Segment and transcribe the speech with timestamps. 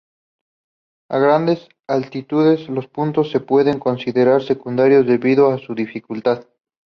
[1.11, 6.43] A grandes altitudes los puntos se pueden considerar secundarios debido a su dificultad.